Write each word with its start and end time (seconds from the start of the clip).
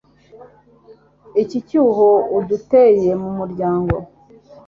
iki 1.41 1.57
cyuho 1.67 2.09
uduteye 2.39 3.11
mu 3.21 3.29
muryango 3.37 3.95